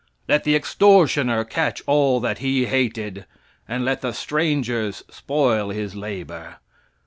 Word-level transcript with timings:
"Let 0.27 0.45
the 0.45 0.55
extortioner 0.55 1.43
catch 1.43 1.83
all 1.85 2.19
that 2.21 2.39
he 2.39 2.65
hated; 2.65 3.27
and 3.67 3.85
let 3.85 4.01
the 4.01 4.13
strangers 4.13 5.03
spoil 5.11 5.69
his 5.69 5.95
labor. 5.95 6.55